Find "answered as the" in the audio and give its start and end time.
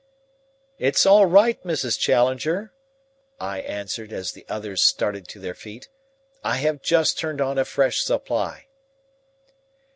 3.61-4.47